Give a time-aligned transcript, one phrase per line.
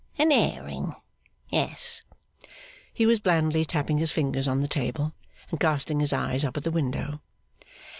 [0.17, 0.95] An airing.
[1.49, 2.01] Yes.'
[2.91, 5.13] He was blandly tapping his fingers on the table,
[5.51, 7.21] and casting his eyes up at the window.